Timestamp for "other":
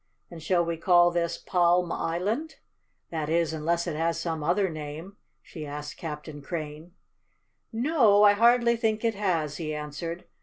4.43-4.67